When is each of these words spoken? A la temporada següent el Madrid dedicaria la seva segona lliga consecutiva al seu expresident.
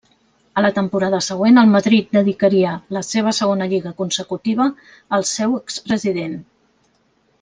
A 0.59 0.61
la 0.65 0.69
temporada 0.75 1.19
següent 1.25 1.61
el 1.63 1.67
Madrid 1.73 2.15
dedicaria 2.17 2.71
la 2.97 3.03
seva 3.09 3.35
segona 3.41 3.67
lliga 3.75 3.93
consecutiva 4.01 4.67
al 5.19 5.27
seu 5.33 5.55
expresident. 5.61 6.35